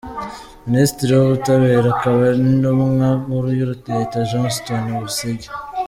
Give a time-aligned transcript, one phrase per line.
[0.71, 5.47] Minisitiri w’Ubutabera akaba n’Intumwa Nkuru ya Leta, Johnston Busingye.